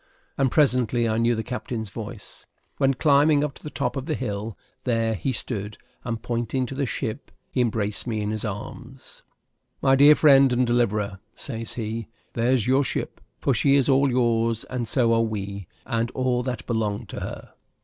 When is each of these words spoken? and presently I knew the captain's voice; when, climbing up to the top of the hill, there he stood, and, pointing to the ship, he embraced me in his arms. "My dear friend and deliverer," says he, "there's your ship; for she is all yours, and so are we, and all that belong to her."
and 0.35 0.49
presently 0.49 1.07
I 1.07 1.19
knew 1.19 1.35
the 1.35 1.43
captain's 1.43 1.91
voice; 1.91 2.47
when, 2.77 2.95
climbing 2.95 3.43
up 3.43 3.53
to 3.53 3.61
the 3.63 3.69
top 3.69 3.95
of 3.95 4.07
the 4.07 4.15
hill, 4.15 4.57
there 4.83 5.13
he 5.13 5.31
stood, 5.31 5.77
and, 6.03 6.19
pointing 6.23 6.65
to 6.65 6.73
the 6.73 6.87
ship, 6.87 7.29
he 7.51 7.61
embraced 7.61 8.07
me 8.07 8.21
in 8.21 8.31
his 8.31 8.43
arms. 8.43 9.21
"My 9.79 9.95
dear 9.95 10.15
friend 10.15 10.51
and 10.51 10.65
deliverer," 10.65 11.19
says 11.35 11.75
he, 11.75 12.07
"there's 12.33 12.65
your 12.65 12.83
ship; 12.83 13.21
for 13.37 13.53
she 13.53 13.75
is 13.75 13.87
all 13.87 14.09
yours, 14.09 14.63
and 14.71 14.87
so 14.87 15.13
are 15.13 15.21
we, 15.21 15.67
and 15.85 16.09
all 16.15 16.41
that 16.41 16.65
belong 16.65 17.05
to 17.05 17.19
her." 17.19 17.53